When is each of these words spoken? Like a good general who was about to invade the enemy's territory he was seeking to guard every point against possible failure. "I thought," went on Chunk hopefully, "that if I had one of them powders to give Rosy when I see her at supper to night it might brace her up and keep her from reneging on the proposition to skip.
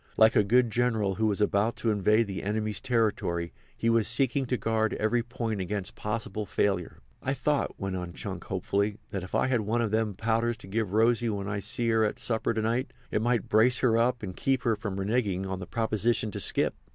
Like 0.17 0.35
a 0.35 0.43
good 0.43 0.71
general 0.71 1.13
who 1.13 1.27
was 1.27 1.41
about 1.41 1.75
to 1.75 1.91
invade 1.91 2.25
the 2.25 2.41
enemy's 2.41 2.81
territory 2.81 3.53
he 3.77 3.87
was 3.87 4.07
seeking 4.07 4.47
to 4.47 4.57
guard 4.57 4.95
every 4.95 5.21
point 5.21 5.61
against 5.61 5.93
possible 5.93 6.43
failure. 6.43 6.97
"I 7.21 7.35
thought," 7.35 7.79
went 7.79 7.95
on 7.95 8.13
Chunk 8.13 8.45
hopefully, 8.45 8.97
"that 9.11 9.21
if 9.21 9.35
I 9.35 9.45
had 9.45 9.61
one 9.61 9.79
of 9.79 9.91
them 9.91 10.15
powders 10.15 10.57
to 10.57 10.67
give 10.67 10.93
Rosy 10.93 11.29
when 11.29 11.47
I 11.47 11.59
see 11.59 11.87
her 11.89 12.03
at 12.03 12.17
supper 12.17 12.51
to 12.51 12.61
night 12.63 12.93
it 13.11 13.21
might 13.21 13.47
brace 13.47 13.77
her 13.81 13.95
up 13.95 14.23
and 14.23 14.35
keep 14.35 14.63
her 14.63 14.75
from 14.75 14.97
reneging 14.97 15.45
on 15.45 15.59
the 15.59 15.67
proposition 15.67 16.31
to 16.31 16.39
skip. 16.39 16.73